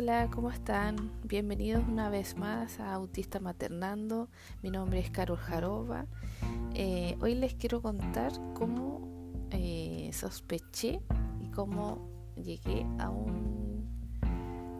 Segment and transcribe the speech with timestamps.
[0.00, 1.10] Hola, ¿cómo están?
[1.24, 4.28] Bienvenidos una vez más a Autista Maternando.
[4.62, 6.06] Mi nombre es Carol Jarova.
[6.72, 9.00] Eh, hoy les quiero contar cómo
[9.50, 11.00] eh, sospeché
[11.40, 13.88] y cómo llegué a un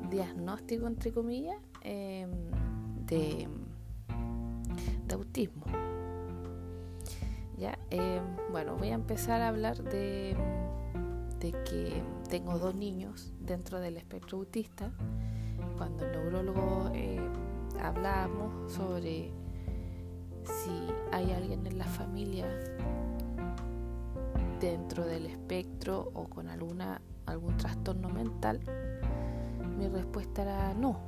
[0.09, 2.31] diagnóstico, entre comillas, em,
[3.05, 3.49] de,
[5.05, 5.65] de, autismo.
[7.57, 8.23] Ya, em,
[8.53, 10.37] bueno, voy a empezar a hablar de
[11.41, 14.91] de que tengo dos niños dentro del espectro autista.
[15.77, 17.21] Cuando el neurólogo eh,
[17.81, 19.33] hablamos sobre
[20.43, 20.71] si
[21.13, 22.47] hay alguien en la familia
[24.61, 28.61] dentro del espectro o con alguna algún trastorno mental,
[29.77, 30.99] mi respuesta era no,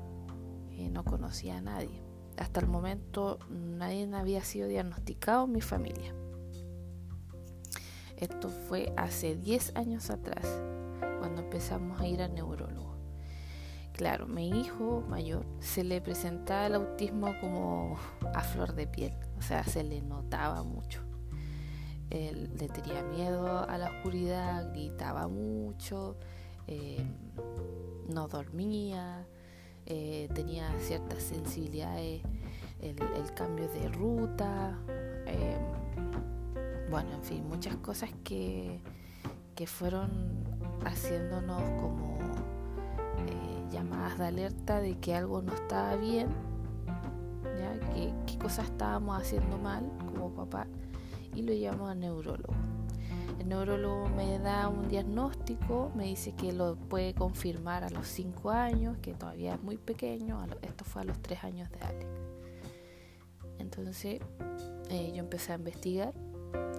[0.71, 2.03] eh, no conocía a nadie.
[2.37, 6.15] Hasta el momento nadie había sido diagnosticado en mi familia.
[8.21, 10.47] Esto fue hace 10 años atrás,
[11.19, 12.95] cuando empezamos a ir al neurólogo.
[13.95, 17.97] Claro, mi hijo mayor se le presentaba el autismo como
[18.35, 21.01] a flor de piel, o sea, se le notaba mucho.
[22.11, 26.17] Él le tenía miedo a la oscuridad, gritaba mucho,
[26.67, 27.03] eh,
[28.09, 29.27] no dormía,
[29.87, 32.21] eh, tenía ciertas sensibilidades,
[32.81, 32.97] el,
[33.35, 34.79] cambio de ruta.
[35.27, 35.59] Eh,
[36.91, 38.81] bueno, en fin, muchas cosas que,
[39.55, 40.11] que fueron
[40.85, 42.19] haciéndonos como
[43.19, 46.29] eh, llamadas de alerta de que algo no estaba bien,
[47.45, 47.79] ¿ya?
[47.95, 50.67] Que, qué cosas estábamos haciendo mal como papá
[51.35, 52.55] y lo llamo al neurólogo.
[53.39, 58.51] El neurólogo me da un diagnóstico, me dice que lo puede confirmar a los 5
[58.51, 62.07] años, que todavía es muy pequeño, esto fue a los 3 años de Alex.
[63.59, 64.21] Entonces
[64.91, 66.13] eh, yo empecé a investigar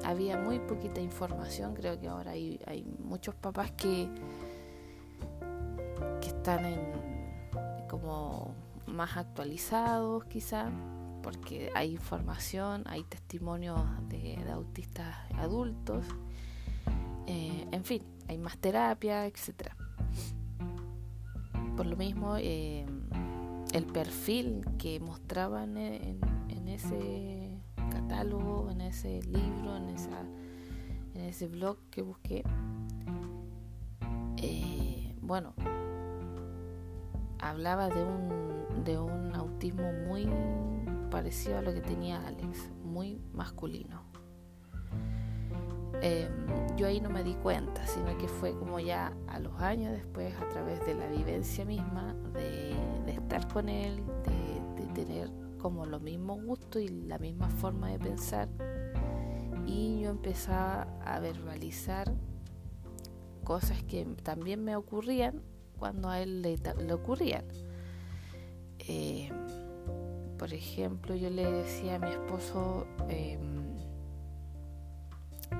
[0.03, 4.09] había muy poquita información, creo que ahora hay, hay muchos papás que,
[6.21, 6.79] que están en
[7.87, 8.55] como
[8.87, 10.71] más actualizados quizá,
[11.21, 16.05] porque hay información, hay testimonios de, autistas adultos,
[17.27, 19.75] eh, en fin, hay más terapia, etcétera.
[21.77, 22.85] Por lo mismo, eh,
[23.73, 27.50] el perfil que mostraban en ese
[28.11, 30.19] catálogo, en ese libro, en, esa,
[31.13, 32.43] en ese blog que busqué,
[34.37, 35.53] eh, bueno,
[37.39, 40.27] hablaba de un, de un autismo muy
[41.09, 44.03] parecido a lo que tenía Alex, muy masculino.
[46.01, 49.93] Em, yo ahí no me di cuenta, sino que fue como ya a los años
[49.93, 52.71] después, a través de la vivencia misma, de,
[53.07, 55.29] estar con él, de, de tener
[55.61, 58.49] como los mismos gustos y la misma forma de pensar
[59.65, 62.13] y yo empezaba a verbalizar
[63.43, 65.41] cosas que también me ocurrían
[65.77, 67.45] cuando a él le, ocurrían.
[68.79, 69.29] Eh,
[70.37, 73.75] por ejemplo, yo le decía a mi esposo em,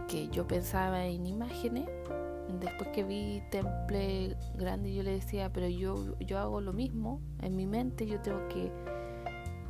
[0.07, 1.87] que yo pensaba en imágenes.
[2.59, 7.21] Después que vi Temple Grande, yo le decía, pero yo, yo hago lo mismo.
[7.41, 8.71] En mi mente yo tengo que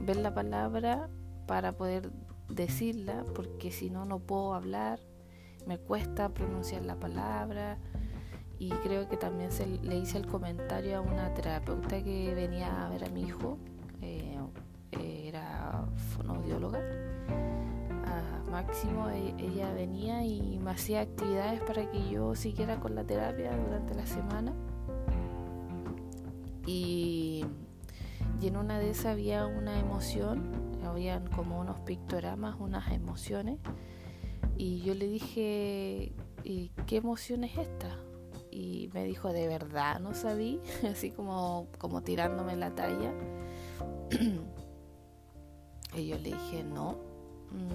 [0.02, 1.10] ver la palabra
[1.48, 2.12] para poder
[2.50, 5.00] decirla, porque si no, no puedo hablar,
[5.68, 7.78] me cuesta pronunciar la palabra.
[8.60, 12.90] Y creo que también se le hice el comentario a una terapeuta que venía a
[12.90, 13.58] ver a mi hijo,
[14.02, 14.38] eh,
[14.92, 16.80] era fonodióloga.
[18.06, 23.04] A Máximo, e, ella venía y me hacía actividades para que yo siguiera con la
[23.04, 24.54] terapia durante la semana.
[26.68, 27.44] Y
[28.42, 30.52] y en una de esas había una emoción,
[30.84, 33.60] habían como unos pictogramas, unas emociones,
[34.58, 36.12] y yo le dije,
[36.44, 38.00] ¿y qué emoción es esta?
[38.50, 40.60] Y me dijo, ¿de verdad no sabí?
[40.92, 43.14] Así como, como tirándome la talla.
[45.96, 46.98] y yo le dije, no,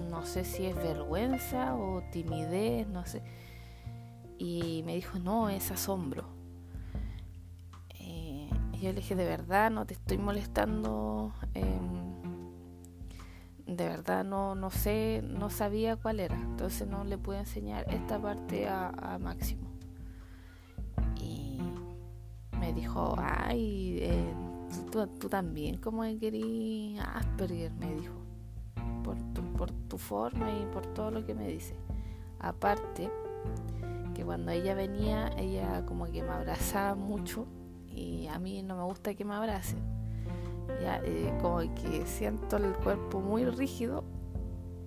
[0.09, 3.23] no sé si es vergüenza o timidez, no sé.
[4.37, 6.36] Y me dijo, no, es asombro.
[8.77, 11.33] Y yo le dije, de verdad, no te estoy molestando.
[11.55, 11.97] Em,
[13.65, 16.35] de verdad no, no sé, no sabía cuál era.
[16.35, 19.67] Entonces no le pude enseñar esta parte a, Máximo.
[21.19, 21.59] Y
[22.59, 24.33] me dijo, ay, eh,
[24.91, 28.13] tú, también como querías Asperger, me dijo.
[29.03, 31.75] Por tu, por tu forma y por todo lo que me dice.
[32.39, 33.09] Aparte,
[34.13, 37.47] que cuando ella venía, ella como que me abrazaba mucho
[37.97, 39.79] y a mí no me gusta que me abracen.
[40.81, 44.03] Ya, eh, como que siento el cuerpo muy rígido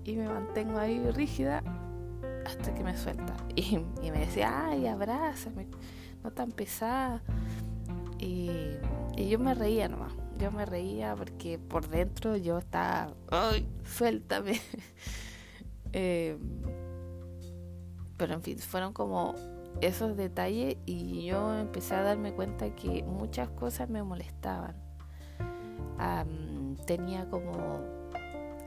[0.04, 1.62] y me mantengo ahí rígida
[2.46, 3.36] hasta que me suelta.
[3.56, 3.78] Y,
[4.10, 5.66] me decía, ay, abrázame,
[6.22, 7.22] no tan pesada.
[8.18, 8.76] Y,
[9.16, 10.12] Y yo me reía nomás.
[10.38, 14.58] Yo me reía porque por dentro yo estaba, ¡ay, suéltame!
[15.92, 16.38] eh,
[18.16, 19.34] pero en fin, fueron como
[19.80, 24.76] esos detalles y yo empecé a darme cuenta que muchas cosas me molestaban.
[26.86, 27.80] tenía como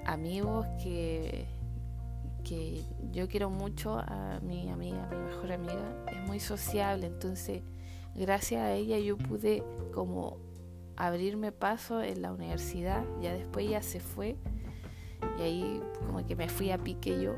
[0.05, 1.47] amigos que,
[2.43, 7.63] que yo quiero mucho a mi amiga, mi mejor amiga, es muy sociable, entonces
[8.15, 9.63] gracias a ella yo pude
[9.93, 10.37] como
[10.95, 14.35] abrirme paso en la universidad, ya después ya se fue
[15.39, 17.33] y ahí como que me fui a pique yo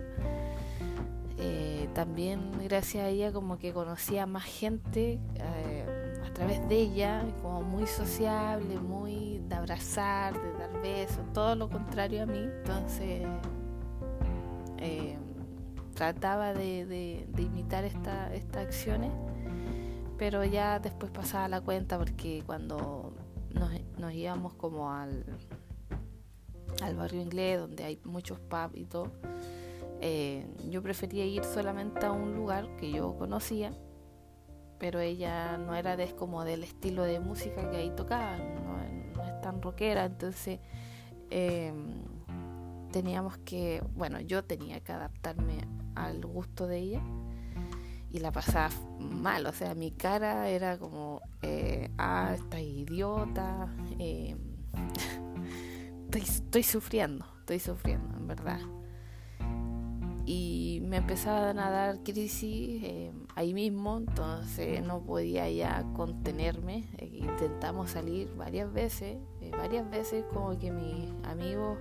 [1.38, 7.26] eh, también gracias a ella como que conocía más gente eh, a través de ella,
[7.42, 12.40] como muy sociable, muy de abrazar, de dar besos, todo lo contrario a mí.
[12.40, 13.28] Entonces
[14.78, 15.18] eh,
[15.94, 19.12] trataba de, imitar esta, estas acciones,
[20.18, 23.14] pero ya después pasaba la cuenta porque cuando
[23.54, 25.26] nos, nos íbamos como al,
[26.82, 29.12] al barrio inglés, donde hay muchos pubs y todo,
[30.02, 33.74] eh, yo prefería ir solamente a un lugar que yo conocía,
[34.78, 39.42] pero ella no era de, como del estilo de música que ahí tocaba, no, es
[39.42, 40.60] tan rockera, entonces
[41.30, 42.04] em,
[42.92, 47.02] teníamos que, bueno, yo tenía que adaptarme al gusto de ella
[48.12, 48.70] y la pasaba
[49.00, 54.38] mal, o sea, mi cara era como, eh, ah, esta idiota, em,
[56.06, 58.60] estoy, estoy sufriendo, estoy sufriendo, en verdad
[60.25, 66.86] y me empezaban a dar crisis eh, ahí mismo, entonces no podía ya contenerme.
[66.98, 71.77] Eh, intentamos salir varias veces, eh, varias veces como que mis amigos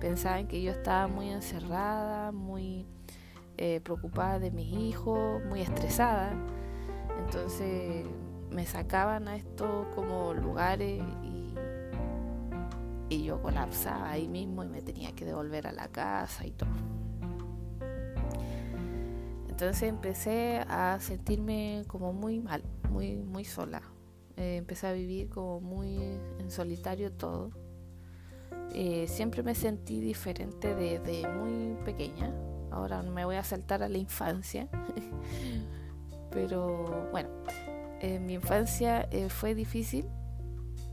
[0.00, 2.86] pensaban que yo estaba muy encerrada, muy
[3.84, 6.32] preocupada de mis hijos, muy estresada.
[7.24, 8.04] Entonces
[8.50, 11.02] me sacaban a estos como lugares
[13.08, 16.93] y yo colapsaba ahí mismo y me tenía que devolver a la casa y todo.
[19.54, 23.82] Entonces empecé a sentirme como muy mal, muy, muy sola.
[24.36, 25.96] Eh, empecé a vivir como muy
[26.40, 27.52] en solitario todo.
[28.72, 32.34] Eh, siempre me sentí diferente desde muy pequeña.
[32.72, 34.68] Ahora me voy a saltar a la infancia.
[36.32, 37.28] Pero bueno,
[38.00, 40.08] en mi infancia eh, fue difícil.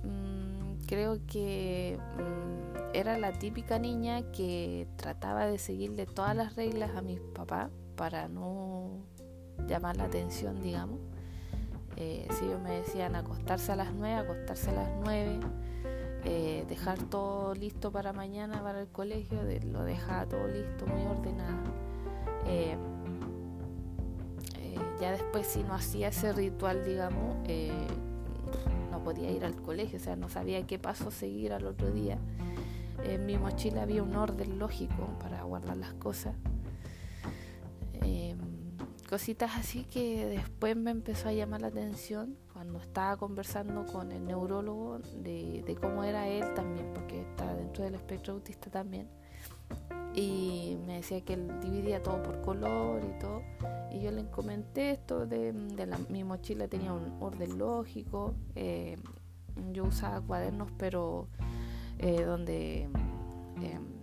[0.04, 6.96] Mm, creo que mm, era la típica niña que trataba de seguirle todas las reglas
[6.96, 9.06] a mis papás para no
[9.68, 10.98] llamar la atención, digamos.
[11.98, 15.40] Eh, si ellos me decían acostarse a las 9, acostarse a las 9,
[16.26, 19.38] eh, dejar todo listo para mañana para el colegio,
[19.72, 21.60] lo dejaba todo listo, muy ordenado.
[22.48, 22.76] Eh,
[25.00, 27.36] ya después si no hacía ese ritual, digamos,
[28.90, 32.18] no podía ir al colegio, o sea, no sabía qué paso seguir al otro día.
[33.04, 36.34] En mi mochila había un orden lógico para guardar las cosas
[39.12, 44.26] cositas así que después me empezó a llamar la atención cuando estaba conversando con el
[44.26, 49.10] neurólogo de, cómo era él también, porque está dentro del espectro autista también.
[50.16, 53.44] Y me decía que él dividía todo por color y todo.
[53.92, 55.52] Y yo le comenté esto de,
[55.86, 58.34] la, mi mochila tenía un orden lógico.
[58.56, 58.98] Eh,
[59.74, 61.28] yo usaba cuadernos, pero
[62.00, 62.84] eh, donde
[63.62, 64.01] em,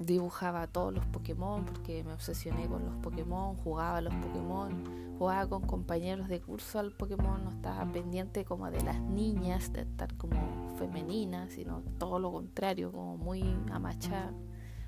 [0.00, 5.46] dibujaba todos los Pokémon porque me obsesioné con los Pokémon, jugaba a los Pokémon, jugaba
[5.46, 10.16] con compañeros de curso al Pokémon, no estaba pendiente como de las niñas, de estar
[10.16, 14.32] como femenina, sino todo lo contrario, como muy amachada,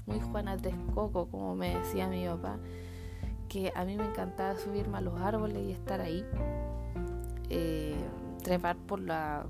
[0.07, 2.59] muy Juana Texcoco, como me decía mi papá,
[3.49, 6.25] que a mí me encantaba subirme a los árboles y estar ahí,
[7.51, 7.97] eh,
[8.43, 9.47] trepar por la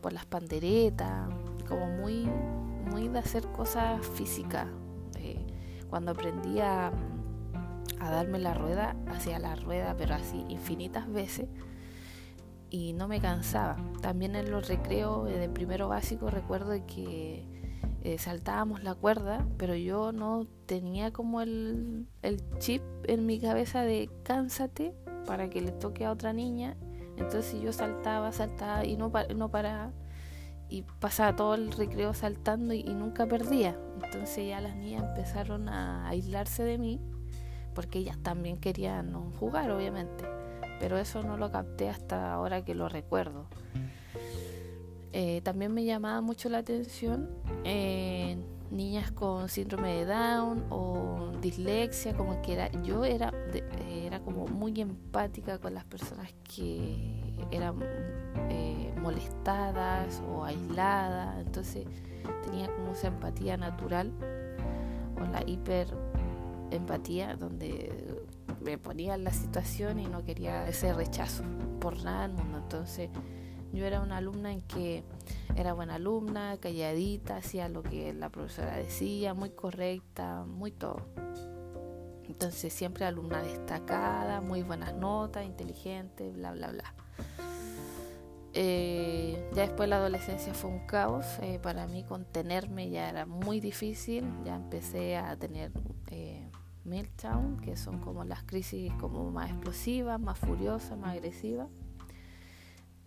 [0.00, 1.28] por las panderetas,
[1.68, 2.26] como muy
[2.80, 4.66] muy de hacer cosas físicas.
[5.18, 5.44] Eh,
[5.88, 6.92] cuando aprendí a,
[7.98, 11.48] darme la rueda, hacía la rueda, pero así infinitas veces
[12.70, 13.76] y no me cansaba.
[14.00, 17.44] También en los recreos de primero básico recuerdo que
[18.02, 23.82] eh, saltábamos la cuerda, pero yo no tenía como el, el, chip en mi cabeza
[23.82, 24.94] de cánsate
[25.26, 26.76] para que le toque a otra niña.
[27.18, 29.92] Entonces yo saltaba, saltaba y no, no paraba
[30.70, 33.76] y pasaba todo el recreo saltando y, nunca perdía.
[34.02, 37.00] Entonces ya las niñas empezaron a aislarse de mí
[37.74, 40.24] porque ellas también querían jugar, obviamente.
[40.78, 43.46] Pero eso no lo capté hasta ahora que lo recuerdo.
[45.12, 47.28] Eh, también me llamaba mucho la atención
[47.64, 48.38] eh,
[48.70, 53.32] niñas con síndrome de Down o dislexia, como que era, yo era,
[53.90, 57.76] era como muy empática con las personas que eran
[58.48, 61.86] eh, molestadas o aisladas, entonces
[62.44, 64.12] tenía como esa empatía natural
[65.20, 65.88] o la hiper
[66.70, 68.24] empatía donde
[68.60, 71.44] me ponía en la situación y no quería ese rechazo
[71.80, 72.58] por nada del mundo.
[72.58, 73.10] Entonces
[73.72, 75.04] yo era una alumna en que
[75.56, 81.02] era buena alumna, calladita, hacía lo que la profesora decía, muy correcta, muy todo.
[82.24, 86.94] Entonces siempre alumna destacada, muy buenas notas, inteligente, bla, bla, bla.
[88.52, 91.26] Eh, ya después la adolescencia fue un caos.
[91.40, 94.24] Eh, para mí contenerme ya era muy difícil.
[94.44, 95.72] Ya empecé a tener
[96.08, 96.48] eh,
[96.84, 101.68] meltdown, que son como las crisis como más explosivas, más furiosas, más agresivas.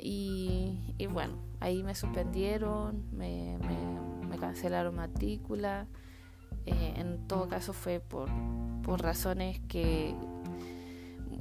[0.06, 3.58] Y, bueno, ahí me suspendieron, me,
[4.40, 5.88] cancelaron matrícula.
[6.66, 8.30] En todo caso fue por,
[8.82, 10.14] por razones que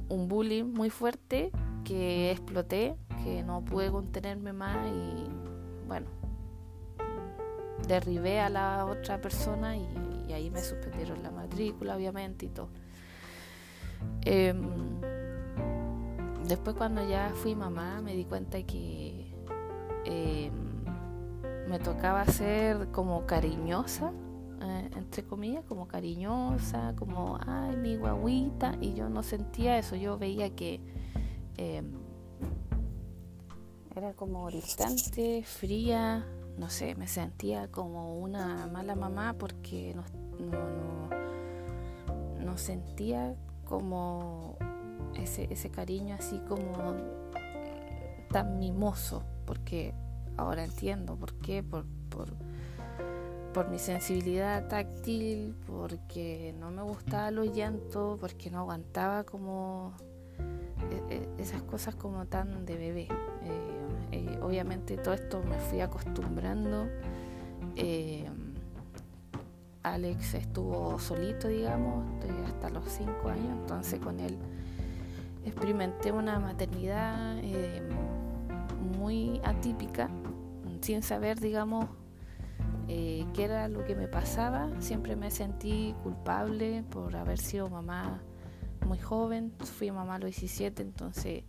[0.07, 1.51] un bullying muy fuerte
[1.83, 5.29] que exploté, que no pude contenerme más y
[5.87, 6.07] bueno,
[7.87, 9.87] derribé a la otra persona y,
[10.33, 12.69] ahí me suspendieron la matrícula obviamente y todo.
[14.21, 14.99] Em,
[16.47, 19.31] después cuando ya fui mamá me di cuenta que
[20.05, 20.51] em,
[21.67, 24.11] me tocaba ser como cariñosa,
[24.61, 30.17] eh, entre comillas, como cariñosa, como, ay, mi guaguita, y yo no sentía eso, yo
[30.17, 30.81] veía que
[31.57, 32.02] em,
[33.95, 36.25] era como distante, fría,
[36.57, 40.03] no sé, me sentía como una mala mamá porque no,
[40.39, 41.09] no,
[42.43, 43.35] no sentía
[43.65, 44.57] como
[45.15, 46.95] ese, ese cariño así como
[48.31, 49.93] tan mimoso, porque
[50.37, 52.29] ahora entiendo por qué, por, por,
[53.53, 59.93] por mi sensibilidad táctil, porque no me gustaba los llantos, porque no aguantaba como
[60.89, 63.07] e, e, esas cosas como tan de bebé.
[63.43, 63.72] Eh,
[64.13, 66.87] eh, obviamente todo esto me fui acostumbrando.
[67.75, 68.29] Eh,
[69.81, 72.05] Alex estuvo solito, digamos,
[72.45, 74.37] hasta los 5 años, entonces con él
[75.45, 77.81] experimenté una maternidad eh,
[78.97, 80.09] muy atípica,
[80.81, 81.87] sin saber, digamos,
[82.87, 84.69] qué era lo que me pasaba.
[84.79, 88.21] Siempre me sentí culpable por haber sido mamá
[88.85, 91.43] muy joven, fui mamá a los 17, entonces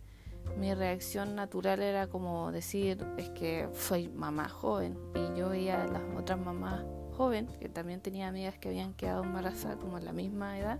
[0.57, 4.97] mi reacción natural era como decir, es que soy mamá joven.
[5.13, 6.83] Y yo veía a las otras mamás
[7.17, 10.79] jóvenes, que también tenía amigas que habían quedado embarazadas como a la misma edad,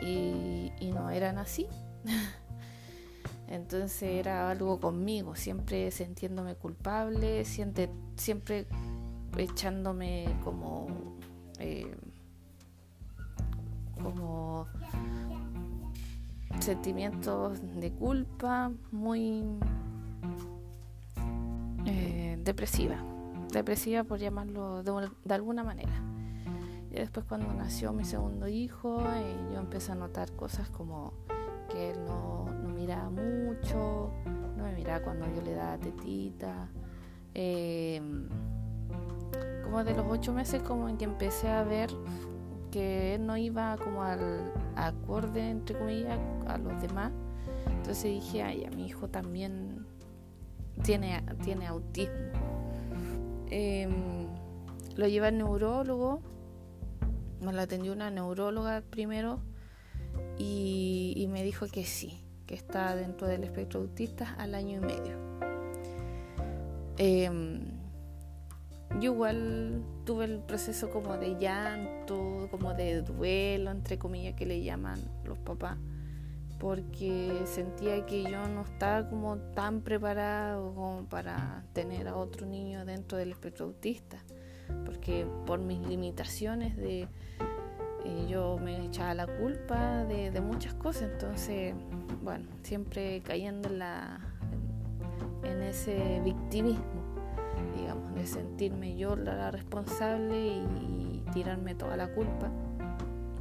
[0.00, 1.66] y, no eran así.
[3.48, 8.66] Entonces era algo conmigo, siempre sintiéndome culpable, siempre, siempre
[9.36, 10.86] echándome como...
[11.58, 11.94] Eh,
[14.02, 14.66] como
[16.64, 19.44] sentimientos de culpa, muy
[21.84, 22.96] eh, depresiva,
[23.52, 25.92] depresiva por llamarlo de, alguna manera.
[26.90, 31.12] Y después cuando nació mi segundo hijo, eh, yo empecé a notar cosas como
[31.70, 34.10] que él no, no, miraba mucho,
[34.56, 36.68] no me miraba cuando yo le daba tetita.
[37.34, 38.00] Eh,
[39.64, 41.90] como de los ocho meses como en que empecé a ver
[42.70, 47.12] que él no iba como al acorde, entre comillas, a los demás.
[47.68, 49.86] Entonces dije, ay, a mi hijo también
[50.82, 52.14] tiene, tiene autismo.
[53.50, 54.26] Em,
[54.96, 56.20] lo lleva al neurólogo,
[57.40, 59.40] me lo atendió una neuróloga primero
[60.38, 65.18] y, me dijo que sí, que está dentro del espectro autista al año y medio.
[66.96, 67.73] Em,
[69.00, 74.62] yo igual tuve el proceso como de llanto, como de duelo, entre comillas, que le
[74.62, 75.78] llaman los papás,
[76.58, 82.84] porque sentía que yo no estaba como tan preparado como para tener a otro niño
[82.84, 84.18] dentro del espectro autista,
[84.84, 87.08] porque por mis limitaciones de
[88.04, 91.74] eh, yo me echaba la culpa de, muchas cosas, entonces,
[92.22, 94.20] bueno, siempre cayendo en, la,
[95.42, 97.03] en ese victimismo
[98.14, 102.52] de sentirme yo la responsable y, tirarme toda la culpa.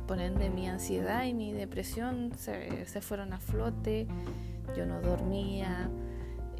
[0.07, 4.07] Por ende, mi ansiedad y mi depresión se, fueron a flote,
[4.75, 5.91] yo no dormía,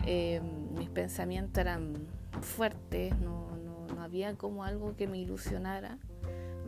[0.06, 0.42] eh,
[0.78, 1.94] mis pensamientos eran
[2.42, 5.98] fuertes, no, no, había como algo que me ilusionara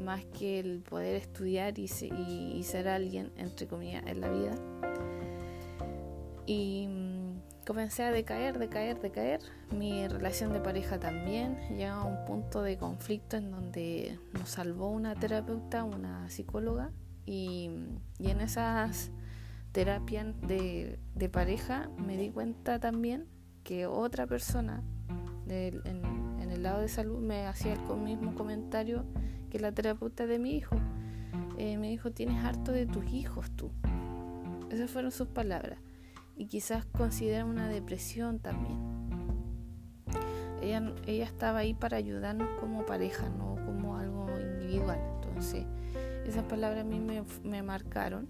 [0.03, 4.55] más que el poder estudiar y, y, ser alguien, entre comillas, en la vida.
[6.45, 6.87] Y
[7.65, 9.41] comencé a decaer, decaer, decaer.
[9.75, 14.89] Mi relación de pareja también llega a un punto de conflicto en donde nos salvó
[14.89, 16.91] una terapeuta, una psicóloga,
[17.25, 17.71] y,
[18.19, 19.11] en esas
[19.71, 20.99] terapias de,
[21.31, 23.25] pareja me di cuenta también
[23.63, 24.83] que otra persona
[25.47, 29.03] en, el lado de salud me hacía el mismo comentario
[29.49, 30.75] que la terapeuta de mi hijo.
[31.57, 33.71] Eh, me dijo, tienes harto de tus hijos tú.
[34.69, 35.79] Esas fueron sus palabras
[36.35, 38.79] y quizás considera una depresión también.
[40.61, 44.99] Ella, ella estaba ahí para ayudarnos como pareja, no como algo individual.
[45.21, 45.65] Entonces,
[46.25, 46.99] esas palabras a mí
[47.43, 48.27] me, marcaron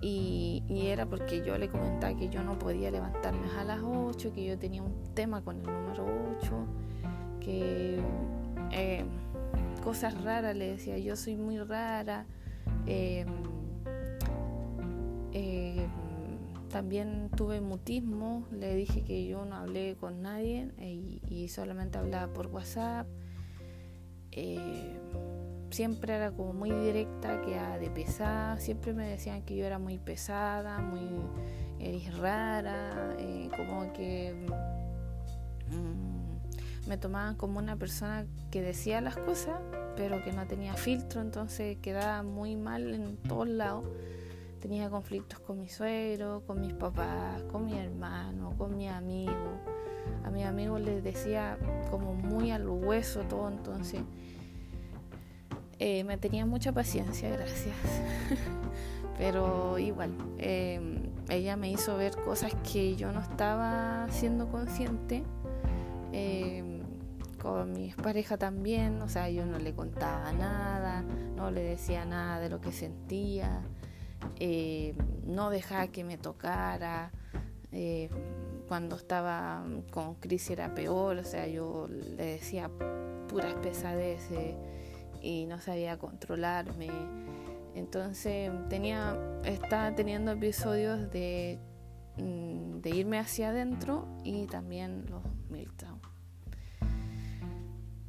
[0.00, 4.44] y, era porque yo le comentaba que yo no podía levantarme a las 8, que
[4.44, 6.06] yo tenía un tema con el número
[6.38, 6.66] 8,
[7.40, 8.00] que
[8.72, 9.04] eh,
[9.82, 12.26] cosas raras le decía, yo soy muy rara.
[12.86, 13.26] Eh,
[15.32, 15.86] eh,
[16.72, 22.32] también tuve mutismo, le dije que yo no hablé con nadie eh, y, solamente hablaba
[22.32, 23.06] por WhatsApp.
[24.32, 24.98] Eh,
[25.70, 28.58] siempre era como muy directa, que de pesada.
[28.58, 31.02] Siempre me decían que yo era muy pesada, muy
[32.18, 34.34] rara, eh, como que
[35.68, 39.60] mm, me tomaban como una persona que decía las cosas,
[39.94, 43.84] pero que no tenía filtro, entonces quedaba muy mal en todos lados.
[44.62, 49.58] Tenía conflictos con mi suegro, con mis papás, con mi hermano, con mi amigo.
[50.24, 51.58] A mi amigo les decía
[51.90, 54.02] como muy al hueso todo, entonces
[55.80, 57.74] eh, me tenía mucha paciencia, gracias.
[59.18, 65.24] Pero igual, em, ella me hizo ver cosas que yo no estaba siendo consciente.
[66.12, 66.82] Em,
[67.42, 71.02] con mi pareja también, o sea, yo no le contaba nada,
[71.34, 73.64] no le decía nada de lo que sentía.
[74.38, 77.12] Eh, no dejaba que me tocara.
[77.72, 78.10] Eh,
[78.68, 82.70] cuando estaba con Cris era peor, o sea, yo le decía
[83.28, 84.54] puras pesadeces
[85.20, 86.90] y no sabía controlarme.
[87.74, 91.58] Entonces tenía, estaba teniendo episodios de,
[92.18, 96.00] mm, de irme hacia adentro y también los meltdown.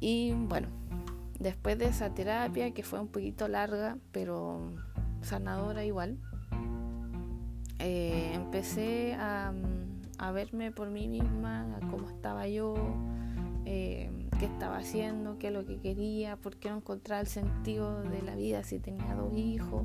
[0.00, 0.68] Y bueno,
[1.38, 4.60] después de esa terapia que fue un poquito larga, pero
[5.24, 6.18] sanadora igual,
[7.78, 9.52] eh, empecé a,
[10.32, 12.74] verme por mí misma, a cómo estaba yo,
[13.66, 18.02] eh, qué estaba haciendo, qué es lo que quería, por qué no encontraba el sentido
[18.02, 19.84] de la vida si tenía dos hijos.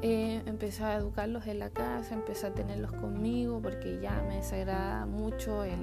[0.00, 5.06] Eh, empecé a educarlos en la casa, empecé a tenerlos conmigo porque ya me desagrada
[5.06, 5.78] mucho el,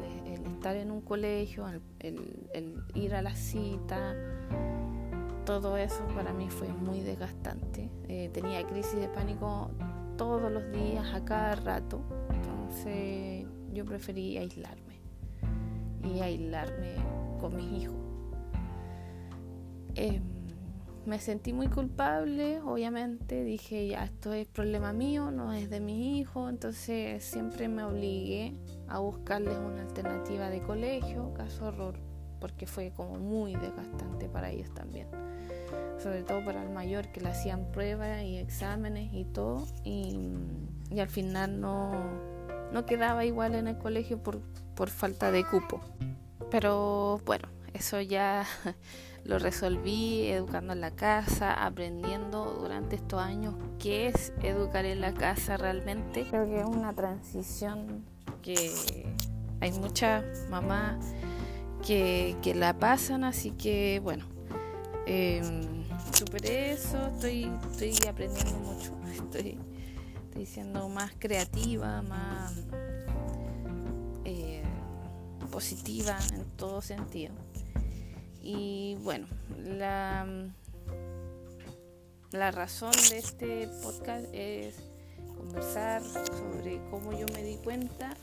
[0.56, 1.65] estar en un colegio,
[2.00, 4.15] el ir a la cita
[5.50, 7.90] todo eso para mí fue muy desgastante.
[8.08, 9.72] Eh, tenía crisis de pánico
[10.16, 12.04] todos los días, a cada rato.
[12.32, 15.02] Entonces yo preferí aislarme
[16.04, 16.94] y aislarme
[17.40, 17.96] con mis hijos.
[19.96, 20.22] Em,
[21.08, 23.44] me sentí muy culpable, obviamente.
[23.44, 26.48] Dije, ya, esto es problema mío, no es de mis hijos.
[26.48, 28.54] Entonces siempre me obligué
[28.88, 32.09] a buscarles una alternativa de colegio, caso horror,
[32.39, 35.08] porque fue como muy desgastante para ellos también
[36.02, 40.17] sobre todo para el mayor, que le hacían pruebas y exámenes y todo, y,
[40.97, 41.91] al final no,
[42.71, 44.39] no, quedaba igual en el colegio por,
[44.75, 45.82] por falta de cupo.
[46.49, 48.45] Pero bueno, eso ya
[49.23, 55.13] lo resolví educando en la casa, aprendiendo durante estos años qué es educar en la
[55.13, 56.25] casa realmente.
[56.30, 58.04] Creo que es una transición
[58.41, 59.06] que
[59.62, 61.13] hay muchas mamás
[61.89, 64.25] que, la pasan, así que bueno.
[65.08, 65.41] Eh,
[66.13, 69.58] superé eso, estoy, estoy aprendiendo mucho, estoy,
[70.25, 72.54] estoy siendo más creativa, más
[74.23, 74.62] eh,
[75.52, 77.34] positiva en todo sentido.
[78.43, 80.28] Y bueno, la,
[82.32, 84.75] la razón de este podcast es
[85.36, 88.15] conversar sobre cómo yo me di cuenta.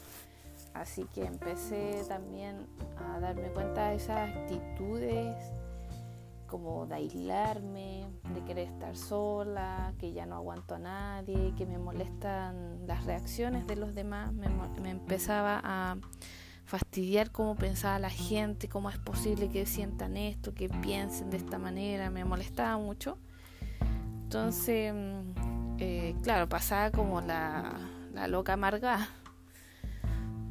[0.81, 2.67] Así que empecé también
[2.99, 5.35] a darme cuenta de esas actitudes
[6.47, 11.79] como de aislarme, de querer estar sola, que ya no aguanto a nadie, que me
[11.79, 15.97] molestan las reacciones de los demás, me, empezaba a
[16.65, 21.59] fastidiar cómo pensaba la gente, cómo es posible que sientan esto, que piensen de esta
[21.59, 23.19] manera, me molestaba mucho.
[24.25, 27.73] Entonces, mm, eh, claro, pasaba como la,
[28.13, 29.09] la loca amargada.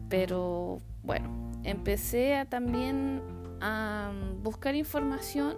[0.09, 3.21] Pero bueno, empecé a también
[3.61, 4.11] a
[4.43, 5.55] buscar información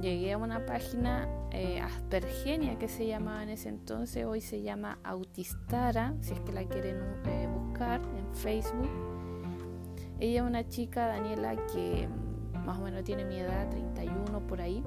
[0.00, 4.98] llegué a una página eh, Aspergenia que se llamaba en ese entonces, hoy se llama
[5.04, 8.90] Autistara, si es que la quieren eh, buscar en Facebook.
[10.20, 12.08] Ella es una chica, Daniela, que
[12.64, 14.82] más o menos tiene mi edad, 31 por ahí.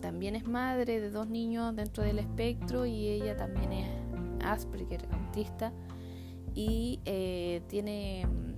[0.00, 3.88] También es madre de dos niños dentro del espectro y ella también es
[4.44, 5.72] Asperger, autista,
[6.58, 8.54] y eh, tiene mm,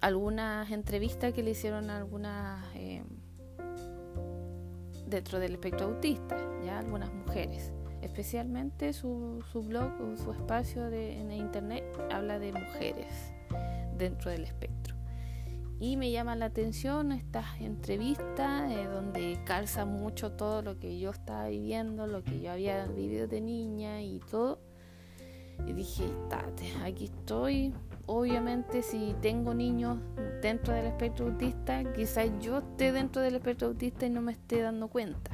[0.00, 3.04] algunas entrevistas que le hicieron algunas eh,
[5.06, 7.72] dentro del espectro autista, ya algunas mujeres.
[8.02, 13.32] Especialmente su, su blog su espacio de, en internet habla de mujeres
[13.96, 14.96] dentro del espectro.
[15.78, 21.10] Y me llama la atención estas entrevistas eh, donde calza mucho todo lo que yo
[21.10, 24.58] estaba viviendo, lo que yo había vivido de niña y todo.
[25.64, 26.04] Y dije,
[26.82, 27.72] aquí estoy,
[28.06, 29.98] obviamente si tengo niños
[30.42, 34.60] dentro del espectro autista, quizás yo esté dentro del espectro autista y no me esté
[34.60, 35.30] dando cuenta.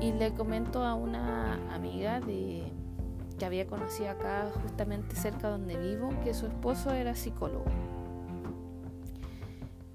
[0.00, 2.64] Y le comento a una amiga de
[3.38, 7.64] que había conocido acá justamente cerca donde vivo que su esposo era psicólogo.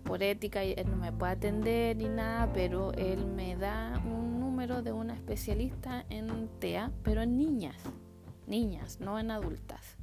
[0.03, 4.81] Por ética él no me puede atender ni nada, pero él me da un número
[4.81, 7.77] de una especialista en TEA, pero en niñas,
[8.47, 9.97] niñas, no en adultas.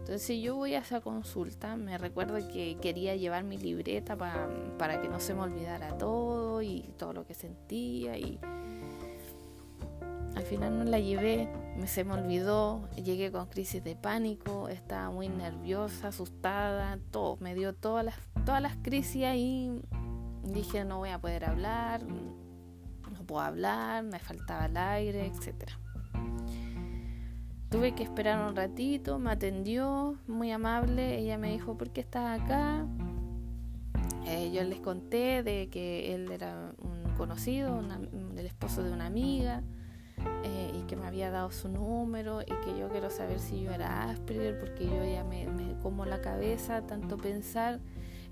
[0.00, 5.02] Entonces, si yo voy a esa consulta, me recuerdo que quería llevar mi libreta para
[5.02, 8.16] que no se me olvidara todo y todo lo que sentía.
[8.16, 8.38] Y
[10.34, 11.48] al final no la llevé,
[11.86, 17.74] se me olvidó, llegué con crisis de pánico, estaba muy nerviosa, asustada, todo, me dio
[17.74, 18.14] todas las,
[18.46, 19.82] todas las crisis ahí.
[20.44, 25.78] Dije, no voy a poder hablar, no puedo hablar, me faltaba el aire, etcétera.
[27.70, 32.40] Tuve que esperar un ratito, me atendió, muy amable, ella me dijo, ¿por qué estás
[32.40, 32.86] acá?
[34.26, 37.78] Eh, yo les conté de que él era un conocido,
[38.36, 39.62] el esposo de una amiga,
[40.44, 43.70] eh, y que me había dado su número, y que yo quiero saber si yo
[43.70, 47.80] era Asperger, porque yo ya me, me como la cabeza tanto pensar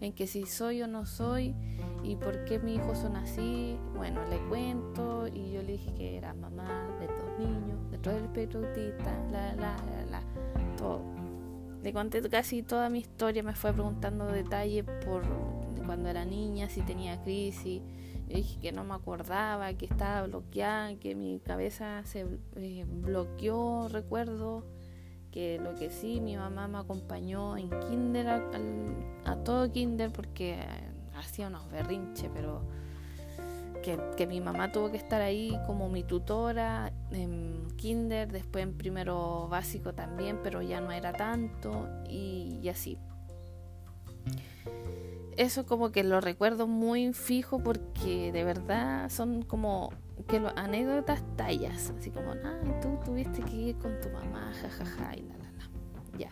[0.01, 1.55] en que si soy o no soy,
[2.03, 3.77] y por qué mis hijos son así.
[3.95, 7.77] Bueno, le cuento, y yo le dije que era mamá de niños
[8.11, 9.77] el espectro autista, la, la,
[10.11, 10.23] la,
[10.77, 11.03] todo.
[11.83, 15.23] Le conté casi toda mi historia, me fue preguntando detalles por
[15.85, 17.81] cuando era niña, si tenía crisis.
[18.29, 23.89] Yo dije que no me acordaba, que estaba bloqueada, que mi cabeza se eh, bloqueó,
[23.89, 24.65] recuerdo
[25.31, 28.43] que lo que sí, mi mamá me acompañó en kinder, a,
[29.25, 30.59] a todo kinder, porque
[31.15, 32.63] hacía unos berrinches, pero
[34.17, 39.47] que, mi mamá tuvo que estar ahí como mi tutora en kinder, después en primero
[39.49, 42.99] básico también, pero ya no era tanto y, así.
[45.37, 49.93] Eso como que lo recuerdo muy fijo porque de verdad son como
[50.27, 55.23] que anécdotas tallas, así como, ah, tú tuviste que ir con tu mamá, jajaja, y
[55.23, 56.31] la, la, la, ya.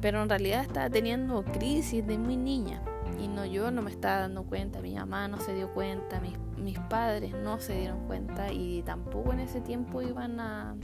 [0.00, 2.82] Pero en realidad estaba teniendo crisis de muy niña
[3.18, 6.38] y no yo no me estaba dando cuenta, mi mamá no se dio cuenta, mis,
[6.58, 10.76] mis padres no se dieron cuenta y tampoco en ese tiempo iban a,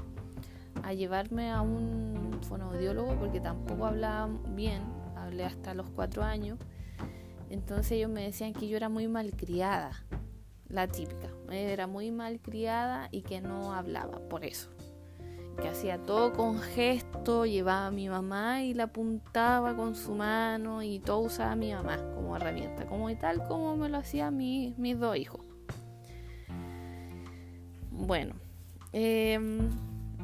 [0.82, 4.82] a llevarme a un fonoaudiólogo porque tampoco hablaba bien,
[5.16, 6.58] hablé hasta los cuatro años.
[7.50, 9.92] Entonces ellos me decían que yo era muy malcriada,
[10.68, 14.71] la típica, era muy malcriada y que no hablaba, por eso
[15.60, 20.82] que hacía todo con gesto, llevaba a mi mamá y la apuntaba con su mano
[20.82, 24.30] y todo usaba a mi mamá como herramienta, como y tal como me lo hacía
[24.30, 25.40] mi, mis dos hijos.
[27.90, 28.34] Bueno,
[28.92, 29.70] em,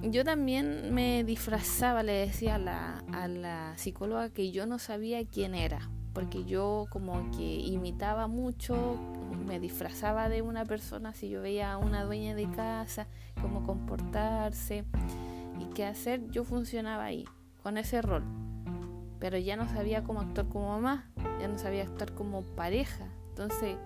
[0.02, 5.24] yo también me disfrazaba, le decía a la, a la psicóloga que yo no sabía
[5.26, 8.96] quién era, porque yo como que imitaba mucho,
[9.46, 13.06] me disfrazaba de una persona si yo veía a una dueña de casa,
[13.40, 14.84] cómo comportarse
[15.58, 17.24] y qué hacer, yo funcionaba ahí,
[17.62, 18.24] con ese rol.
[19.18, 21.10] Pero ya no sabía cómo actuar como mamá,
[21.40, 23.06] ya no sabía actuar como pareja.
[23.30, 23.76] Entonces,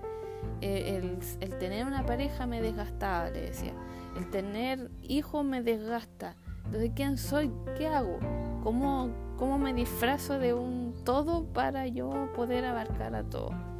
[0.60, 3.72] eh, el, el, tener una pareja me desgastaba, le decía.
[4.16, 6.36] El tener hijos me desgasta.
[6.66, 7.50] Entonces, ¿quién soy?
[7.78, 8.18] ¿Qué hago?
[8.62, 13.71] ¿Cómo, cómo me disfrazo de un todo para yo poder abarcar a todo?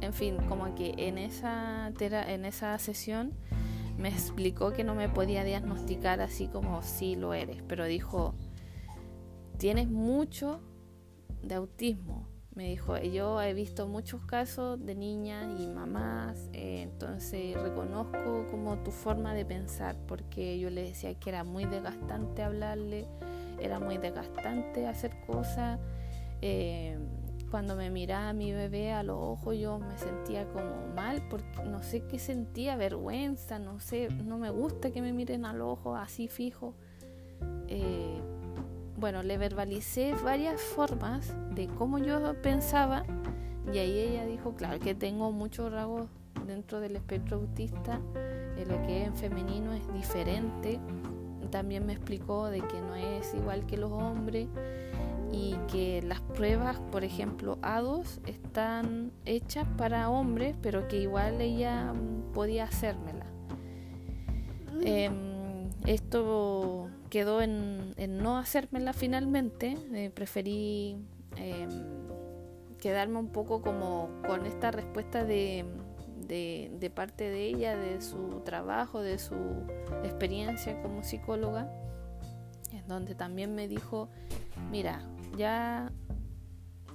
[0.00, 3.32] En fin, como que en esa, en esa sesión
[3.98, 8.34] me explicó que no me podía diagnosticar así como si lo eres, pero dijo,
[9.58, 10.60] tienes mucho
[11.42, 12.26] de autismo.
[12.54, 18.78] Me dijo, yo he visto muchos casos de niñas y mamás, eh, entonces reconozco como
[18.78, 23.06] tu forma de pensar, porque yo le decía que era muy desgastante hablarle,
[23.60, 25.78] era muy desgastante hacer cosas.
[26.42, 26.98] Eh,
[27.50, 31.82] cuando me miraba mi bebé a los ojos yo me sentía como mal porque no
[31.82, 35.98] sé qué sentía, vergüenza, no sé, no me gusta que me miren a los ojos
[36.00, 36.74] así fijo.
[37.68, 38.20] Eh,
[38.96, 43.04] bueno, le verbalicé varias formas de cómo yo pensaba
[43.72, 46.06] y ahí ella dijo, claro, que tengo muchos rasgos
[46.46, 48.00] dentro del espectro autista,
[48.56, 50.78] eh, lo que es en femenino es diferente.
[51.50, 54.48] También me explicó de que no es igual que los hombres
[55.32, 61.92] y que las pruebas, por ejemplo, A2 están hechas para hombres, pero que igual ella
[61.92, 63.26] mm, podía hacérmela.
[64.82, 65.10] Eh,
[65.86, 70.96] esto quedó en, no hacérmela finalmente, eh, preferí
[71.36, 71.68] em,
[72.78, 75.64] quedarme un poco como con esta respuesta de,
[76.28, 79.34] de, parte de ella, de su trabajo, de su
[80.04, 81.68] experiencia como psicóloga,
[82.72, 84.08] en donde también me dijo,
[84.70, 85.02] mira,
[85.36, 85.92] ya,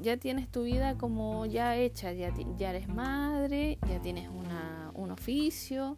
[0.02, 5.12] ya tienes tu vida como ya hecha, ya, ya eres madre, ya tienes una, un
[5.12, 5.98] oficio,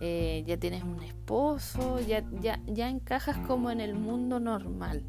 [0.00, 5.04] eh, ya tienes un esposo, ya, ya, ya encajas como en el mundo normal.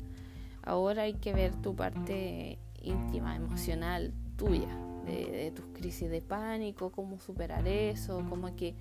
[0.63, 4.69] Ahora hay que ver tu parte íntima, emocional, tuya,
[5.05, 8.75] de, tus crisis de pánico, cómo superar eso, como que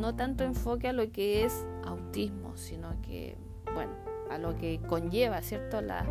[0.00, 3.36] no tanto enfoque a lo que es autismo, sino que,
[3.72, 3.92] bueno,
[4.30, 5.80] a lo que conlleva, ¿cierto?
[5.80, 6.06] Las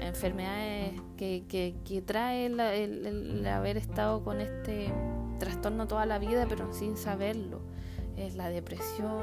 [0.00, 1.44] em, enfermedades que,
[1.84, 4.92] que, trae el haber estado con este
[5.38, 7.60] trastorno toda la vida, pero sin saberlo
[8.18, 9.22] es la depresión,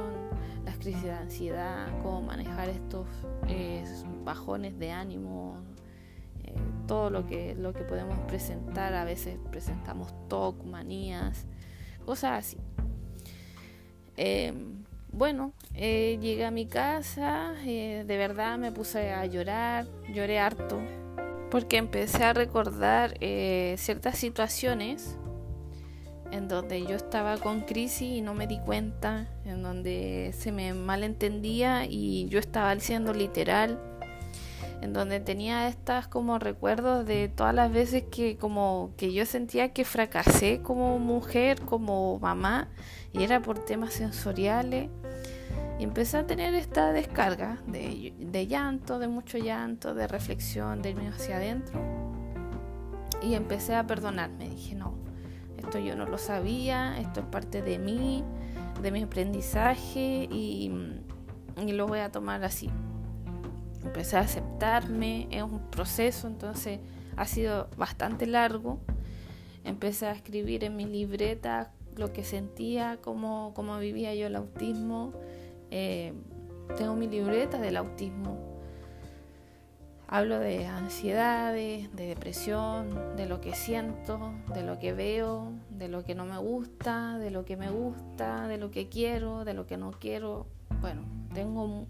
[0.64, 3.06] las crisis de ansiedad, cómo manejar estos
[3.48, 3.84] eh,
[4.24, 5.58] bajones de ánimo,
[6.44, 6.54] eh,
[6.88, 8.94] todo lo que, lo que podemos presentar.
[8.94, 11.46] A veces presentamos TOC, manías,
[12.06, 12.58] cosas así.
[14.18, 14.75] Em,
[15.16, 20.80] bueno, eh, llegué a mi casa, de verdad me puse a llorar, lloré harto,
[21.50, 23.18] porque empecé a recordar
[23.78, 25.18] ciertas situaciones
[26.32, 30.74] en donde yo estaba con crisis y no me di cuenta, en donde se me
[30.74, 33.80] malentendía y yo estaba siendo literal,
[34.82, 39.74] en donde tenía estas como recuerdos de todas las veces que como que yo sentía
[39.74, 42.70] que fracasé como mujer, como mamá,
[43.14, 44.90] y era por temas sensoriales.
[45.78, 50.92] Y empecé a tener esta descarga de, de llanto, de mucho llanto, de reflexión, de
[50.92, 51.82] irme hacia adentro.
[53.22, 54.50] Y empecé a perdonarme.
[54.50, 54.94] Dije, no,
[55.58, 58.24] esto yo no lo sabía, esto es parte de mí,
[58.82, 60.72] de mi aprendizaje y,
[61.58, 62.70] lo voy a tomar así.
[63.86, 66.80] Empecé a aceptarme, es un proceso, entonces
[67.16, 68.80] ha sido bastante largo.
[69.64, 75.14] Empecé a escribir en mi libreta lo que sentía, cómo, cómo vivía yo el autismo.
[75.72, 76.14] Eh,
[76.78, 78.56] tengo mi libreta del autismo
[80.08, 86.04] Hablo de ansiedades, de depresión, de lo que siento, de lo que veo, de lo
[86.04, 89.66] que no me gusta, de lo que me gusta, de lo que quiero, de lo
[89.66, 90.46] que no quiero.
[90.80, 91.02] Bueno,
[91.34, 91.88] tengo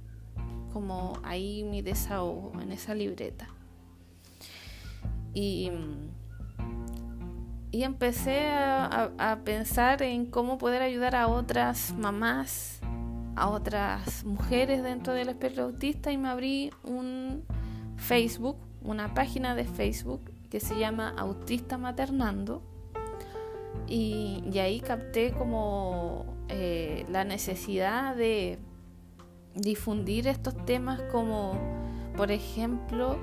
[0.75, 3.47] como ahí mi desahogo en esa libreta.
[5.33, 5.71] Y,
[7.71, 12.81] y empecé a, a pensar en cómo poder ayudar a otras mamás,
[13.37, 17.45] a otras mujeres dentro del espectro autista y me abrí un
[17.95, 22.61] Facebook, una página de Facebook que se llama Autista Maternando
[23.87, 28.59] y, ahí capté como eh, la necesidad de
[29.55, 31.57] difundir estos temas como
[32.15, 33.17] por ejemplo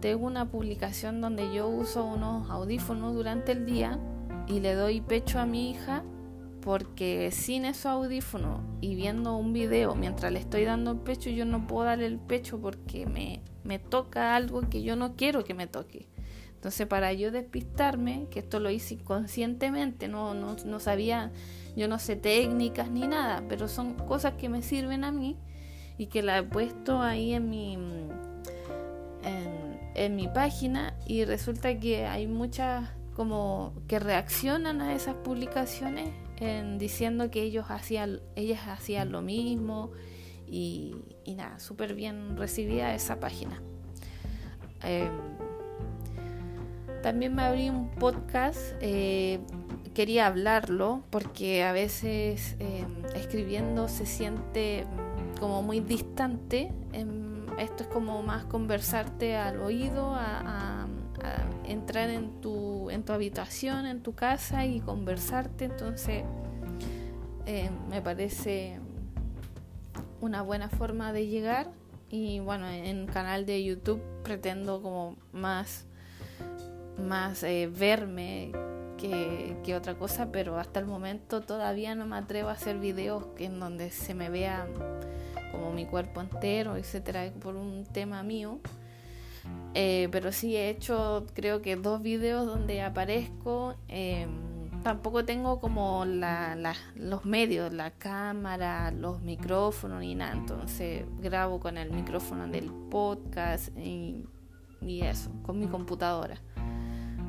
[0.00, 3.98] tengo una publicación donde yo uso unos audífonos durante el día
[4.46, 6.02] y le doy pecho a mi hija
[6.60, 11.44] porque sin esos audífonos y viendo un video mientras le estoy dando el pecho, yo
[11.44, 15.54] no puedo darle el pecho porque me, me toca algo que yo no quiero que
[15.54, 16.08] me toque.
[16.54, 21.32] Entonces, para yo despistarme, que esto lo hice inconscientemente, no, no, no sabía,
[21.76, 25.36] yo no sé técnicas ni nada, pero son cosas que me sirven a mí
[25.98, 27.78] y que la he puesto ahí en mi,
[29.94, 36.78] en, mi página y resulta que hay muchas como que reaccionan a esas publicaciones en
[36.78, 39.90] diciendo que ellos hacían, ellas hacían lo mismo
[40.46, 40.96] y,
[41.36, 43.60] nada, súper bien recibida esa página.
[44.82, 45.10] Em,
[47.02, 49.40] también me abrí un podcast, eh,
[49.94, 54.86] quería hablarlo porque a veces em, escribiendo se siente
[55.38, 56.72] como muy distante.
[56.92, 60.86] Em, esto es como más conversarte al oído, a
[61.70, 65.66] entrar en tu, en tu habitación, en tu casa y conversarte.
[65.66, 66.24] Entonces,
[67.46, 68.80] eh, me parece
[70.20, 71.70] una buena forma de llegar.
[72.10, 75.86] Y bueno, en canal de YouTube pretendo como más
[76.98, 78.52] más eh, verme
[79.00, 83.58] que, otra cosa, pero hasta el momento todavía no me atrevo a hacer videos en
[83.60, 84.66] donde se me vea
[85.52, 88.58] como mi cuerpo entero, etcétera, por un tema mío.
[89.72, 93.74] Eh, pero sí he hecho creo que dos videos donde aparezco.
[93.88, 94.26] Eh,
[94.82, 100.32] tampoco tengo como la, los medios, la cámara, los micrófonos ni nada.
[100.32, 104.26] Entonces grabo con el micrófono del podcast y
[104.82, 106.40] eso, con mi computadora.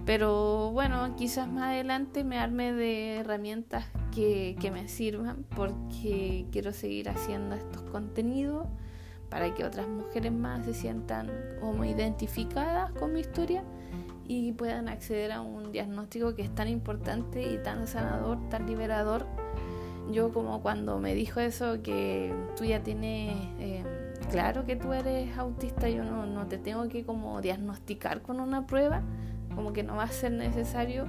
[0.06, 6.74] Pero bueno, quizás más adelante me arme de herramientas que, que me sirvan porque quiero
[6.74, 8.68] seguir haciendo estos contenidos
[9.30, 13.64] para que otras mujeres más se sientan como identificadas con mi historia
[14.28, 19.26] y puedan acceder a un diagnóstico que es tan importante y tan sanador, tan liberador.
[20.12, 23.84] Yo como cuando me dijo eso que tú ya tienes eh,
[24.30, 28.68] claro que tú eres autista, yo no, no te tengo que como diagnosticar con una
[28.68, 29.02] prueba,
[29.56, 31.06] como que no va a ser necesario.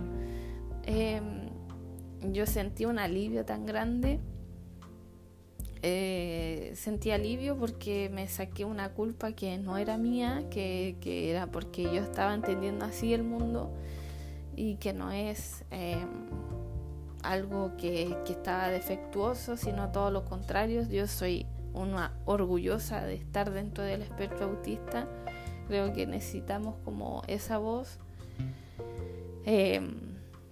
[0.85, 1.21] Eh,
[2.31, 4.21] yo sentí un alivio tan grande
[5.85, 11.83] eh, sentí alivio porque me saqué una culpa que no era mía, que, era porque
[11.83, 13.73] yo estaba entendiendo así el mundo
[14.55, 16.07] y que no es eh,
[17.25, 20.85] algo que, que, estaba defectuoso, sino todo lo contrario.
[20.89, 25.09] Yo soy una orgullosa de estar dentro del espectro autista.
[25.67, 27.99] Creo que necesitamos como esa voz
[29.45, 29.81] eh,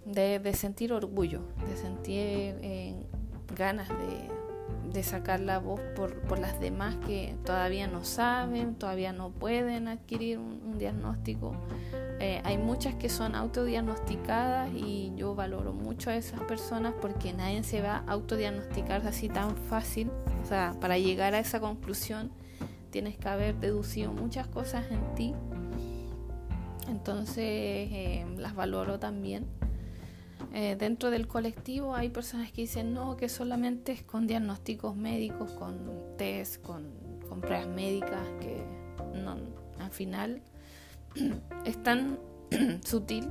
[0.05, 3.07] de, sentir orgullo, de sentir
[3.57, 4.41] ganas de
[4.93, 9.89] de sacar la voz por, por, las demás que todavía no saben, todavía no pueden
[9.89, 11.55] adquirir un, diagnóstico.
[12.21, 17.63] Eh, hay muchas que son autodiagnosticadas y yo valoro mucho a esas personas porque nadie
[17.63, 20.11] se va a autodiagnosticar así tan fácil.
[20.43, 22.31] O sea, para llegar a esa conclusión
[22.91, 25.35] tienes que haber deducido muchas cosas en ti.
[27.01, 29.47] Entonces eh, las valoro también.
[30.53, 35.51] Eh, dentro del colectivo hay personas que dicen no, que solamente es con diagnósticos médicos,
[35.53, 35.79] con
[36.19, 36.93] test, con,
[37.27, 38.63] con pruebas médicas, que
[39.19, 39.37] no,
[39.79, 40.43] al final
[41.65, 42.19] es tan
[42.85, 43.27] sutil,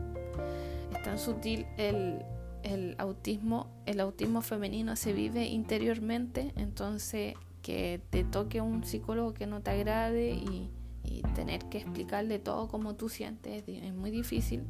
[0.96, 2.26] es tan sutil el,
[2.64, 9.46] el autismo, el autismo femenino se vive interiormente, entonces que te toque un psicólogo que
[9.46, 10.72] no te agrade y,
[11.04, 14.64] y tener que explicarle todo como tú sientes es muy difícil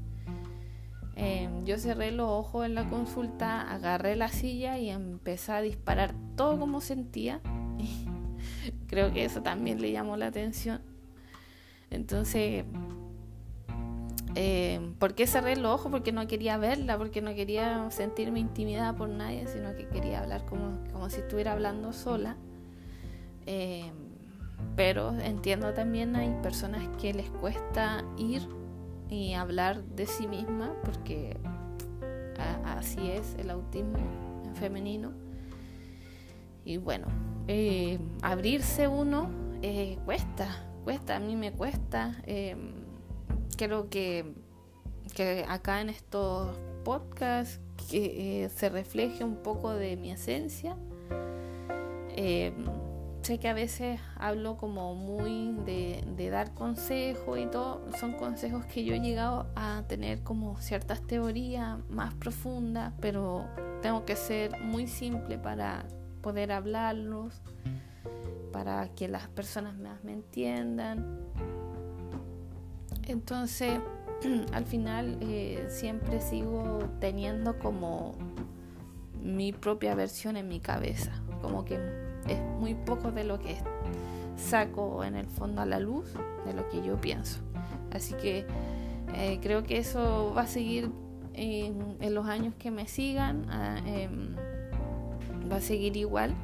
[1.22, 6.16] Em, yo cerré los ojos en la consulta, agarré la silla y empecé a disparar
[6.38, 7.42] todo como sentía.
[8.88, 10.80] Creo que eso también le llamó la atención.
[11.90, 12.64] Entonces,
[14.36, 15.92] eh, ¿por qué cerré los ojos?
[15.92, 20.46] Porque no quería verla, porque no quería sentirme intimidada por nadie, sino que quería hablar
[20.46, 22.38] como, como si estuviera hablando sola.
[23.46, 24.09] Em,
[24.76, 28.48] pero entiendo también hay personas que les cuesta ir
[29.10, 31.38] y hablar de sí misma, porque
[32.66, 33.98] así es el autismo
[34.56, 35.12] femenino.
[36.66, 37.08] Y bueno,
[37.48, 39.30] eh, abrirse uno
[39.62, 42.22] eh, cuesta, cuesta, a mí me cuesta.
[42.26, 42.56] Eh,
[43.58, 44.34] creo que,
[45.16, 50.76] que acá en estos podcasts que se refleje un poco de mi esencia
[53.30, 58.84] sé que a veces hablo como muy de, dar consejos y todo, son consejos que
[58.84, 63.46] yo he llegado a tener como ciertas teorías más profundas, pero
[63.84, 65.86] tengo que ser muy simple para
[66.24, 67.40] poder hablarlos,
[68.52, 71.20] para que las personas más me entiendan.
[73.04, 73.80] Entonces,
[74.54, 78.16] al final eh, siempre sigo teniendo como
[79.22, 81.12] mi propia versión en mi cabeza,
[81.44, 83.58] como que es muy poco de lo que
[84.38, 86.14] saco en el fondo a la luz
[86.46, 87.40] de lo que yo pienso.
[87.92, 88.46] Así que
[89.16, 90.92] eh, creo que eso va a seguir
[91.34, 94.36] en, los años que me sigan, ah, em,
[95.52, 96.36] va a seguir igual.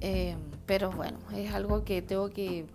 [0.00, 2.66] Em, pero bueno, es algo que tengo que,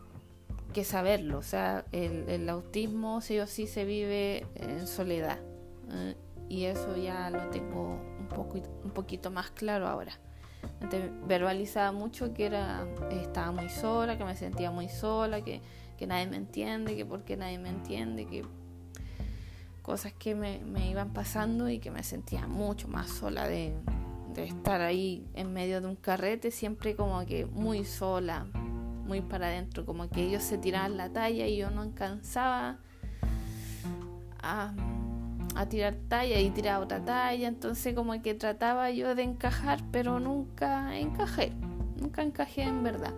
[0.84, 1.38] saberlo.
[1.38, 5.40] O sea, el, el, autismo sí o sí se vive en soledad.
[5.92, 6.16] ¿eh?
[6.50, 10.20] y eso ya lo tengo un, poco, un poquito más claro ahora
[11.28, 15.62] verbalizaba mucho que era estaba muy sola, que me sentía muy sola, que,
[15.98, 18.44] que nadie me entiende, que porque nadie me entiende, que
[19.82, 23.76] cosas que me, me, iban pasando y que me sentía mucho más sola de,
[24.34, 28.46] de estar ahí en medio de un carrete, siempre como que muy sola,
[29.06, 32.80] muy para adentro, como que ellos se tiraban la talla y yo no alcanzaba
[34.42, 34.74] a
[35.56, 40.20] a tirar talla y tirar otra talla, entonces como que trataba yo de encajar, pero
[40.20, 41.54] nunca encajé,
[42.00, 43.14] nunca encajé en verdad.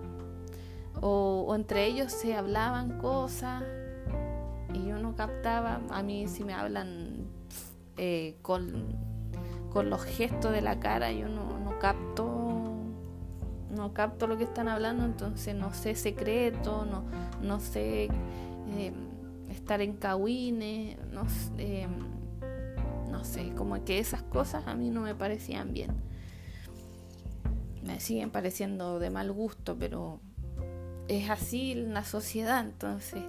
[1.01, 3.63] O, entre ellos se hablaban cosas
[4.73, 7.27] y y yo no captaba, a mí si me hablan
[7.95, 8.87] eh, con,
[9.71, 12.65] con, los gestos de la cara, yo no, no capto
[13.75, 17.03] no capto lo que están hablando, entonces no sé secreto, no,
[17.41, 18.09] no sé
[18.77, 18.93] eh,
[19.49, 21.23] estar en cahuines, no,
[21.57, 21.87] eh,
[23.09, 25.91] no sé, como que esas cosas a mí no me parecían bien.
[27.83, 30.19] Me siguen pareciendo de mal gusto, pero
[31.07, 33.23] es así la sociedad, entonces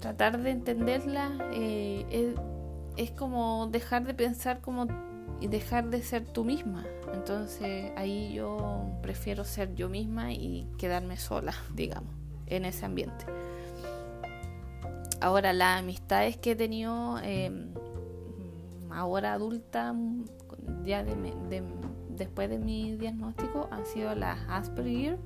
[0.00, 2.34] tratar de entenderla eh,
[2.96, 4.86] es, como dejar de pensar como
[5.40, 6.84] y dejar de ser tú misma.
[7.14, 12.12] Entonces ahí yo prefiero ser yo misma y quedarme sola, digamos,
[12.46, 13.24] en ese ambiente.
[15.22, 17.74] Ahora, las amistades que he tenido em,
[18.92, 19.94] ahora adulta,
[20.84, 21.04] ya
[22.08, 25.18] después de mi diagnóstico, han sido las Asperger.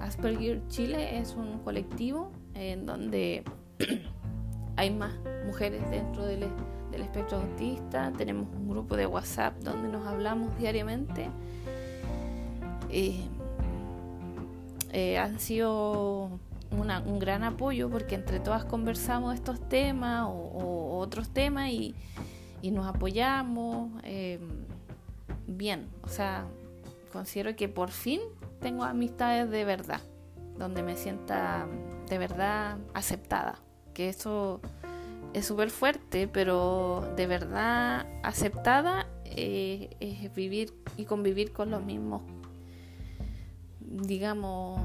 [0.00, 3.44] Asperger Chile es un colectivo en donde
[4.76, 5.12] hay más
[5.46, 6.44] mujeres dentro del,
[6.92, 8.12] espectro autista.
[8.16, 11.28] Tenemos un grupo de WhatsApp donde nos hablamos diariamente.
[12.90, 13.24] Eh,
[14.92, 16.38] eh, han sido
[16.70, 21.94] un gran apoyo porque entre todas conversamos estos temas o, otros temas y,
[22.70, 24.38] nos apoyamos eh,
[25.46, 25.88] bien.
[26.02, 26.46] O sea,
[27.12, 28.20] considero que por fin
[28.60, 30.00] tengo amistades de verdad,
[30.58, 31.66] donde me sienta
[32.08, 33.60] de verdad aceptada.
[33.92, 34.60] Que eso
[35.32, 42.22] es súper fuerte, pero de verdad aceptada eh, es vivir y convivir con los mismos,
[43.80, 44.80] digamos,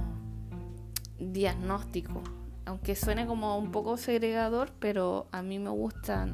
[1.20, 2.22] diagnóstico.
[2.66, 6.28] Aunque suene como un poco segregador, pero a mí me gusta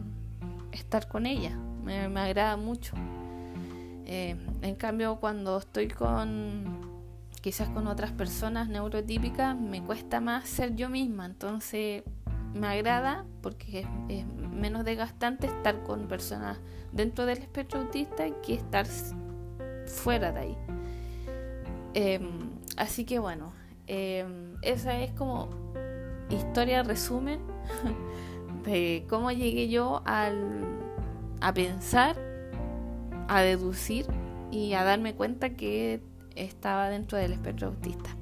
[0.76, 1.58] estar con ella.
[1.84, 2.96] Me, agrada mucho.
[4.06, 6.84] Eh, en cambio, cuando estoy con
[7.42, 11.26] quizás con otras personas neurotípicas, me cuesta más ser yo misma.
[11.26, 12.04] Entonces,
[12.54, 16.58] me agrada porque es, menos desgastante estar con personas
[16.92, 18.88] dentro del espectro autista que estar
[19.86, 20.58] fuera de ahí.
[21.94, 23.54] Em, así que bueno,
[23.88, 25.48] Em, esa es como
[26.30, 27.40] historia resumen
[28.66, 30.63] de cómo llegué yo al,
[31.41, 32.18] a pensar,
[33.28, 34.05] a deducir
[34.51, 36.01] y a darme cuenta que
[36.36, 38.16] estaba dentro del espectro autista.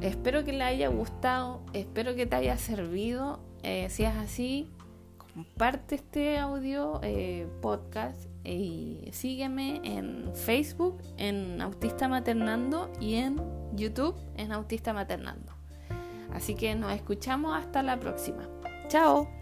[0.00, 3.40] Espero que le haya gustado, espero que te haya servido.
[3.62, 4.68] Eh, si es así,
[5.16, 13.40] comparte este audio eh, podcast y sígueme en Facebook, en Autista Maternando y en
[13.74, 15.52] YouTube en Autista Maternando.
[16.32, 18.48] Así que nos escuchamos hasta la próxima.
[18.92, 19.41] Chao.